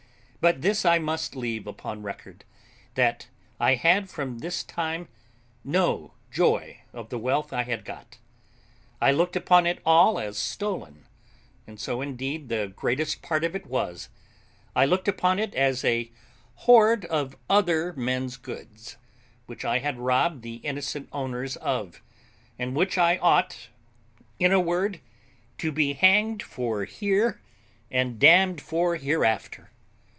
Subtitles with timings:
[0.43, 2.45] But this I must leave upon record,
[2.95, 3.27] that
[3.59, 5.07] I had from this time
[5.63, 8.17] no joy of the wealth I had got.
[8.99, 11.05] I looked upon it all as stolen,
[11.67, 14.09] and so indeed the greatest part of it was.
[14.75, 16.11] I looked upon it as a
[16.55, 18.97] hoard of other men's goods,
[19.45, 22.01] which I had robbed the innocent owners of,
[22.57, 23.67] and which I ought,
[24.39, 25.01] in a word,
[25.59, 27.39] to be hanged for here,
[27.91, 29.67] and damned for hereafter.